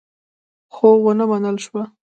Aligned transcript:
خو 0.73 0.87
ونه 1.03 1.25
منل 1.29 1.57
شوه. 1.65 1.83